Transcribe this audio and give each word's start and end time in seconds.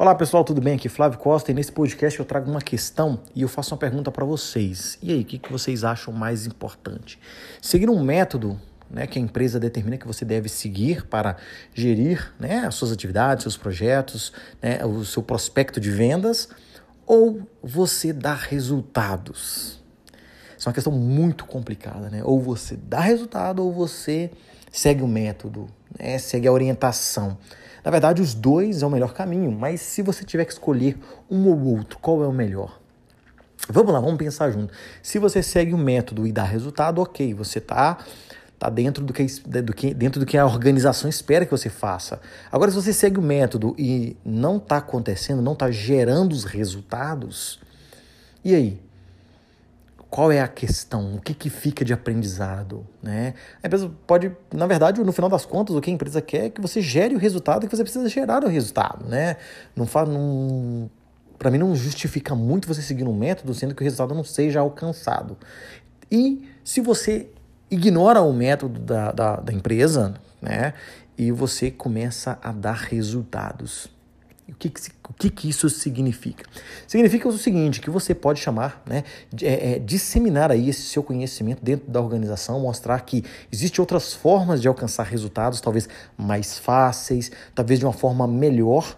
Olá 0.00 0.14
pessoal, 0.14 0.42
tudo 0.42 0.62
bem? 0.62 0.76
Aqui 0.76 0.86
é 0.86 0.90
Flávio 0.90 1.18
Costa 1.18 1.50
e 1.50 1.54
nesse 1.54 1.70
podcast 1.70 2.18
eu 2.18 2.24
trago 2.24 2.50
uma 2.50 2.62
questão 2.62 3.20
e 3.36 3.42
eu 3.42 3.48
faço 3.48 3.74
uma 3.74 3.78
pergunta 3.78 4.10
para 4.10 4.24
vocês. 4.24 4.98
E 5.02 5.12
aí, 5.12 5.20
o 5.20 5.24
que, 5.26 5.38
que 5.38 5.52
vocês 5.52 5.84
acham 5.84 6.10
mais 6.10 6.46
importante? 6.46 7.18
Seguir 7.60 7.90
um 7.90 8.02
método 8.02 8.58
né, 8.90 9.06
que 9.06 9.18
a 9.18 9.22
empresa 9.22 9.60
determina 9.60 9.98
que 9.98 10.06
você 10.06 10.24
deve 10.24 10.48
seguir 10.48 11.06
para 11.06 11.36
gerir 11.74 12.32
né, 12.40 12.60
as 12.60 12.76
suas 12.76 12.92
atividades, 12.92 13.42
seus 13.42 13.58
projetos, 13.58 14.32
né, 14.62 14.82
o 14.86 15.04
seu 15.04 15.22
prospecto 15.22 15.78
de 15.78 15.90
vendas, 15.90 16.48
ou 17.06 17.42
você 17.62 18.10
dá 18.10 18.32
resultados? 18.32 19.79
Isso 20.60 20.68
é 20.68 20.70
uma 20.70 20.74
questão 20.74 20.92
muito 20.92 21.46
complicada, 21.46 22.10
né? 22.10 22.20
Ou 22.22 22.38
você 22.38 22.76
dá 22.76 23.00
resultado 23.00 23.64
ou 23.64 23.72
você 23.72 24.30
segue 24.70 25.02
o 25.02 25.08
método, 25.08 25.68
né, 25.98 26.18
segue 26.18 26.46
a 26.46 26.52
orientação. 26.52 27.38
Na 27.82 27.90
verdade, 27.90 28.20
os 28.20 28.34
dois 28.34 28.82
é 28.82 28.86
o 28.86 28.90
melhor 28.90 29.14
caminho, 29.14 29.50
mas 29.50 29.80
se 29.80 30.02
você 30.02 30.22
tiver 30.22 30.44
que 30.44 30.52
escolher 30.52 30.98
um 31.30 31.48
ou 31.48 31.58
outro, 31.64 31.98
qual 31.98 32.22
é 32.22 32.26
o 32.26 32.32
melhor? 32.32 32.78
Vamos 33.70 33.90
lá, 33.90 34.00
vamos 34.00 34.18
pensar 34.18 34.50
junto. 34.50 34.70
Se 35.02 35.18
você 35.18 35.42
segue 35.42 35.72
o 35.72 35.78
método 35.78 36.26
e 36.26 36.32
dá 36.32 36.44
resultado, 36.44 37.00
ok, 37.00 37.32
você 37.32 37.56
está 37.56 37.96
tá 38.58 38.68
dentro 38.68 39.02
do 39.02 39.14
que, 39.14 39.24
do 39.62 39.72
que, 39.72 39.94
dentro 39.94 40.20
do 40.20 40.26
que 40.26 40.36
a 40.36 40.44
organização 40.44 41.08
espera 41.08 41.46
que 41.46 41.50
você 41.50 41.70
faça. 41.70 42.20
Agora, 42.52 42.70
se 42.70 42.76
você 42.76 42.92
segue 42.92 43.18
o 43.18 43.22
método 43.22 43.74
e 43.78 44.14
não 44.22 44.58
está 44.58 44.76
acontecendo, 44.76 45.40
não 45.40 45.54
está 45.54 45.70
gerando 45.70 46.32
os 46.32 46.44
resultados, 46.44 47.58
e 48.44 48.54
aí? 48.54 48.89
Qual 50.10 50.32
é 50.32 50.40
a 50.40 50.48
questão, 50.48 51.14
o 51.14 51.20
que, 51.20 51.32
que 51.32 51.48
fica 51.48 51.84
de 51.84 51.92
aprendizado, 51.92 52.84
né? 53.00 53.34
A 53.62 53.68
empresa 53.68 53.90
pode, 54.08 54.32
na 54.52 54.66
verdade, 54.66 55.00
no 55.00 55.12
final 55.12 55.30
das 55.30 55.46
contas, 55.46 55.76
o 55.76 55.80
que 55.80 55.88
a 55.88 55.94
empresa 55.94 56.20
quer 56.20 56.46
é 56.46 56.50
que 56.50 56.60
você 56.60 56.82
gere 56.82 57.14
o 57.14 57.18
resultado 57.18 57.68
que 57.68 57.76
você 57.76 57.84
precisa 57.84 58.08
gerar 58.08 58.42
o 58.42 58.48
resultado, 58.48 59.08
né? 59.08 59.36
Não 59.76 59.86
não, 60.06 60.90
para 61.38 61.48
mim 61.48 61.58
não 61.58 61.76
justifica 61.76 62.34
muito 62.34 62.66
você 62.66 62.82
seguir 62.82 63.06
um 63.06 63.14
método 63.14 63.54
sendo 63.54 63.72
que 63.72 63.82
o 63.82 63.84
resultado 63.84 64.12
não 64.12 64.24
seja 64.24 64.58
alcançado. 64.58 65.38
E 66.10 66.44
se 66.64 66.80
você 66.80 67.28
ignora 67.70 68.20
o 68.20 68.32
método 68.32 68.80
da, 68.80 69.12
da, 69.12 69.36
da 69.36 69.52
empresa, 69.52 70.14
né? 70.42 70.74
E 71.16 71.30
você 71.30 71.70
começa 71.70 72.36
a 72.42 72.50
dar 72.50 72.74
resultados. 72.74 73.88
O 74.50 74.54
que, 74.56 74.68
que, 74.68 74.80
o 75.08 75.12
que, 75.12 75.30
que 75.30 75.48
isso 75.48 75.68
significa? 75.68 76.44
Significa 76.86 77.28
o 77.28 77.32
seguinte, 77.32 77.80
que 77.80 77.90
você 77.90 78.14
pode 78.14 78.40
chamar, 78.40 78.82
né, 78.86 79.04
de, 79.32 79.46
é, 79.46 79.72
é, 79.72 79.78
disseminar 79.78 80.50
aí 80.50 80.68
esse 80.68 80.82
seu 80.82 81.02
conhecimento 81.02 81.64
dentro 81.64 81.90
da 81.90 82.00
organização, 82.00 82.60
mostrar 82.60 83.00
que 83.00 83.24
existem 83.50 83.80
outras 83.80 84.12
formas 84.12 84.60
de 84.60 84.68
alcançar 84.68 85.04
resultados, 85.04 85.60
talvez 85.60 85.88
mais 86.16 86.58
fáceis, 86.58 87.30
talvez 87.54 87.78
de 87.78 87.86
uma 87.86 87.92
forma 87.92 88.26
melhor 88.26 88.96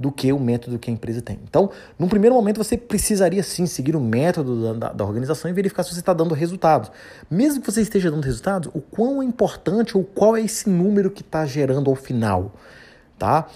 do 0.00 0.10
que 0.10 0.32
o 0.32 0.40
método 0.40 0.78
que 0.78 0.90
a 0.90 0.94
empresa 0.94 1.20
tem. 1.20 1.38
Então, 1.44 1.70
num 1.98 2.08
primeiro 2.08 2.34
momento, 2.34 2.56
você 2.56 2.74
precisaria 2.74 3.42
sim 3.42 3.66
seguir 3.66 3.94
o 3.94 4.00
método 4.00 4.72
da, 4.74 4.94
da 4.94 5.04
organização 5.04 5.50
e 5.50 5.52
verificar 5.52 5.82
se 5.82 5.92
você 5.92 6.00
está 6.00 6.14
dando 6.14 6.32
resultados. 6.32 6.90
Mesmo 7.30 7.60
que 7.60 7.70
você 7.70 7.82
esteja 7.82 8.10
dando 8.10 8.24
resultados, 8.24 8.70
o 8.72 8.80
quão 8.80 9.20
é 9.20 9.26
importante 9.26 9.98
ou 9.98 10.02
qual 10.02 10.34
é 10.38 10.40
esse 10.40 10.70
número 10.70 11.10
que 11.10 11.20
está 11.20 11.44
gerando 11.44 11.90
ao 11.90 11.94
final, 11.94 12.54
tá? 13.18 13.46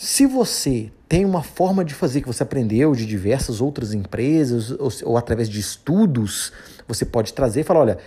Se 0.00 0.26
você 0.26 0.92
tem 1.08 1.24
uma 1.24 1.42
forma 1.42 1.84
de 1.84 1.92
fazer 1.92 2.20
que 2.20 2.28
você 2.28 2.44
aprendeu 2.44 2.94
de 2.94 3.04
diversas 3.04 3.60
outras 3.60 3.92
empresas 3.92 4.70
ou, 4.70 4.88
ou 5.02 5.16
através 5.16 5.48
de 5.48 5.58
estudos, 5.58 6.52
você 6.86 7.04
pode 7.04 7.32
trazer 7.32 7.62
e 7.62 7.64
falar: 7.64 7.80
olha, 7.80 7.98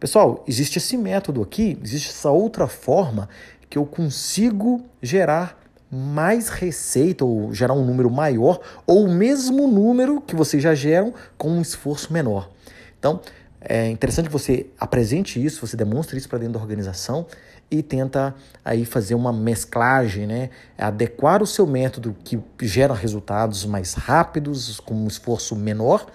pessoal, 0.00 0.44
existe 0.48 0.78
esse 0.78 0.96
método 0.96 1.40
aqui, 1.40 1.78
existe 1.84 2.10
essa 2.10 2.32
outra 2.32 2.66
forma 2.66 3.28
que 3.70 3.78
eu 3.78 3.86
consigo 3.86 4.84
gerar 5.00 5.56
mais 5.88 6.48
receita 6.48 7.24
ou 7.24 7.54
gerar 7.54 7.74
um 7.74 7.84
número 7.84 8.10
maior 8.10 8.60
ou 8.84 9.04
o 9.04 9.14
mesmo 9.14 9.68
número 9.68 10.20
que 10.20 10.34
vocês 10.34 10.60
já 10.60 10.74
geram 10.74 11.14
com 11.38 11.50
um 11.52 11.62
esforço 11.62 12.12
menor. 12.12 12.50
Então, 12.98 13.20
é 13.60 13.88
interessante 13.88 14.26
que 14.26 14.32
você 14.32 14.66
apresente 14.78 15.44
isso, 15.44 15.66
você 15.66 15.76
demonstre 15.76 16.16
isso 16.16 16.28
para 16.28 16.38
dentro 16.38 16.54
da 16.54 16.60
organização 16.60 17.26
e 17.70 17.82
tenta 17.82 18.34
aí 18.64 18.84
fazer 18.84 19.14
uma 19.14 19.32
mesclagem, 19.32 20.26
né? 20.26 20.50
Adequar 20.78 21.42
o 21.42 21.46
seu 21.46 21.66
método 21.66 22.14
que 22.22 22.40
gera 22.62 22.94
resultados 22.94 23.64
mais 23.64 23.94
rápidos, 23.94 24.78
com 24.78 24.94
um 24.94 25.08
esforço 25.08 25.56
menor, 25.56 26.06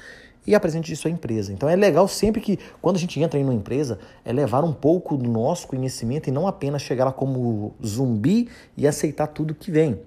e 0.45 0.55
apresente 0.55 0.91
isso 0.91 1.07
à 1.07 1.11
empresa. 1.11 1.51
Então 1.51 1.69
é 1.69 1.75
legal 1.75 2.07
sempre 2.07 2.41
que, 2.41 2.57
quando 2.81 2.95
a 2.95 2.99
gente 2.99 3.19
entra 3.19 3.39
em 3.39 3.43
uma 3.43 3.53
empresa, 3.53 3.99
é 4.25 4.31
levar 4.31 4.63
um 4.63 4.73
pouco 4.73 5.17
do 5.17 5.29
nosso 5.29 5.67
conhecimento 5.67 6.27
e 6.27 6.31
não 6.31 6.47
apenas 6.47 6.81
chegar 6.81 7.05
lá 7.05 7.11
como 7.11 7.75
zumbi 7.85 8.49
e 8.75 8.87
aceitar 8.87 9.27
tudo 9.27 9.53
que 9.53 9.71
vem. 9.71 9.99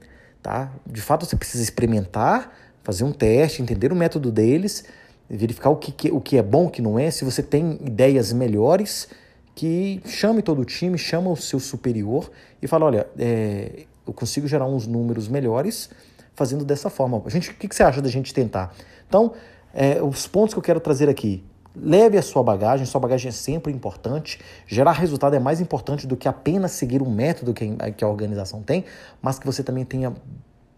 Tá? 0.43 0.73
De 0.87 1.01
fato, 1.01 1.25
você 1.25 1.37
precisa 1.37 1.63
experimentar, 1.63 2.53
fazer 2.83 3.05
um 3.05 3.13
teste, 3.13 3.63
entender 3.63 3.93
o 3.93 3.97
método 3.97 4.33
deles, 4.33 4.85
verificar 5.29 5.71
o 5.71 5.77
que, 5.77 6.11
o 6.11 6.21
que 6.21 6.37
é 6.37 6.43
bom, 6.43 6.67
o 6.67 6.71
que 6.71 6.83
não 6.83 6.99
é, 6.99 7.11
se 7.11 7.25
você 7.25 7.43
tem 7.43 7.79
ideias 7.85 8.33
melhores 8.33 9.09
que 9.55 10.01
chame 10.05 10.43
todo 10.43 10.61
o 10.61 10.65
time, 10.65 10.99
chama 10.99 11.31
o 11.31 11.37
seu 11.37 11.61
superior 11.61 12.31
e 12.61 12.67
fala, 12.67 12.87
olha, 12.87 13.07
é, 13.19 13.87
eu 14.07 14.13
consigo 14.13 14.47
gerar 14.47 14.67
uns 14.67 14.87
números 14.87 15.29
melhores 15.29 15.89
fazendo 16.35 16.65
dessa 16.65 16.91
forma. 16.91 17.23
A 17.25 17.31
gente, 17.31 17.51
o 17.51 17.55
que, 17.55 17.69
que 17.69 17.75
você 17.75 17.83
acha 17.83 18.03
da 18.03 18.09
gente 18.09 18.35
tentar? 18.35 18.75
Então, 19.09 19.33
é, 19.73 20.03
os 20.03 20.27
pontos 20.27 20.55
que 20.55 20.59
eu 20.59 20.63
quero 20.63 20.81
trazer 20.81 21.09
aqui. 21.09 21.45
Leve 21.77 22.17
a 22.17 22.23
sua 22.23 22.41
bagagem, 22.41 22.87
sua 22.87 23.01
bagagem 23.01 23.31
é 23.31 23.33
sempre 23.33 23.73
importante. 23.73 24.39
Gerar 24.65 24.93
resultado 24.93 25.35
é 25.35 25.41
mais 25.41 25.61
importante 25.61 26.07
do 26.07 26.17
que 26.17 26.29
apenas 26.29 26.71
seguir 26.71 27.03
um 27.03 27.11
método 27.11 27.53
que 27.53 28.05
a 28.05 28.09
organização 28.09 28.63
tem, 28.63 28.85
mas 29.21 29.41
que 29.41 29.47
você 29.47 29.63
também 29.63 29.85
tenha 29.85 30.13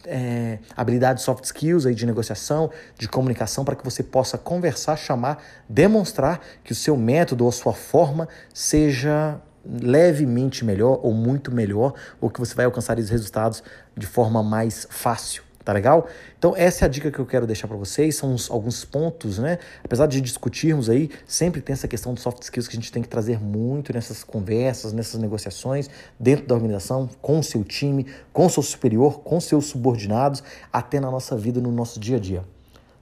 é, 0.04 0.58
habilidades 0.76 1.24
soft 1.24 1.44
skills 1.44 1.86
aí 1.86 1.94
de 1.94 2.06
negociação, 2.06 2.70
de 2.98 3.08
comunicação, 3.08 3.64
para 3.64 3.76
que 3.76 3.84
você 3.84 4.02
possa 4.02 4.36
conversar, 4.36 4.96
chamar, 4.96 5.42
demonstrar 5.68 6.40
que 6.62 6.72
o 6.72 6.74
seu 6.74 6.96
método 6.96 7.44
ou 7.44 7.50
a 7.50 7.52
sua 7.52 7.72
forma 7.72 8.28
seja 8.52 9.40
levemente 9.64 10.64
melhor 10.64 11.00
ou 11.02 11.12
muito 11.12 11.52
melhor, 11.52 11.94
ou 12.20 12.30
que 12.30 12.38
você 12.38 12.54
vai 12.54 12.64
alcançar 12.64 12.98
esses 12.98 13.10
resultados 13.10 13.62
de 13.96 14.06
forma 14.06 14.42
mais 14.42 14.86
fácil. 14.90 15.45
Tá 15.66 15.72
legal? 15.72 16.06
Então, 16.38 16.54
essa 16.56 16.84
é 16.84 16.86
a 16.86 16.88
dica 16.88 17.10
que 17.10 17.18
eu 17.18 17.26
quero 17.26 17.44
deixar 17.44 17.66
para 17.66 17.76
vocês. 17.76 18.14
São 18.14 18.32
uns, 18.32 18.48
alguns 18.48 18.84
pontos, 18.84 19.40
né? 19.40 19.58
Apesar 19.82 20.06
de 20.06 20.20
discutirmos 20.20 20.88
aí, 20.88 21.10
sempre 21.26 21.60
tem 21.60 21.72
essa 21.72 21.88
questão 21.88 22.14
dos 22.14 22.22
soft 22.22 22.40
skills 22.40 22.68
que 22.68 22.76
a 22.76 22.80
gente 22.80 22.92
tem 22.92 23.02
que 23.02 23.08
trazer 23.08 23.40
muito 23.40 23.92
nessas 23.92 24.22
conversas, 24.22 24.92
nessas 24.92 25.20
negociações, 25.20 25.90
dentro 26.20 26.46
da 26.46 26.54
organização, 26.54 27.10
com 27.20 27.40
o 27.40 27.42
seu 27.42 27.64
time, 27.64 28.06
com 28.32 28.46
o 28.46 28.48
seu 28.48 28.62
superior, 28.62 29.18
com 29.24 29.40
seus 29.40 29.66
subordinados, 29.66 30.40
até 30.72 31.00
na 31.00 31.10
nossa 31.10 31.36
vida, 31.36 31.60
no 31.60 31.72
nosso 31.72 31.98
dia 31.98 32.16
a 32.16 32.20
dia. 32.20 32.44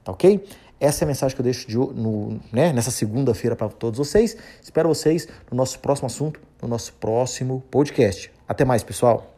Tá 0.03 0.11
ok? 0.11 0.43
Essa 0.79 1.03
é 1.03 1.05
a 1.05 1.07
mensagem 1.07 1.35
que 1.35 1.41
eu 1.41 1.43
deixo 1.43 1.67
de, 1.67 1.77
no, 1.77 2.39
né, 2.51 2.73
nessa 2.73 2.89
segunda-feira 2.89 3.55
para 3.55 3.69
todos 3.69 3.99
vocês. 3.99 4.35
Espero 4.59 4.89
vocês 4.89 5.27
no 5.51 5.55
nosso 5.55 5.77
próximo 5.77 6.07
assunto, 6.07 6.41
no 6.59 6.67
nosso 6.67 6.93
próximo 6.93 7.63
podcast. 7.69 8.31
Até 8.47 8.65
mais, 8.65 8.81
pessoal! 8.81 9.35